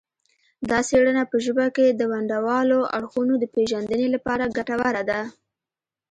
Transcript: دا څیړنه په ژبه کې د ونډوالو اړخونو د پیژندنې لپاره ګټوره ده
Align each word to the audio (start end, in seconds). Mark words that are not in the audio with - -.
دا 0.69 0.79
څیړنه 0.89 1.23
په 1.31 1.37
ژبه 1.45 1.65
کې 1.75 1.85
د 1.89 2.01
ونډوالو 2.11 2.79
اړخونو 2.97 3.33
د 3.39 3.43
پیژندنې 3.53 4.07
لپاره 4.15 4.53
ګټوره 4.57 5.01
ده 5.09 5.19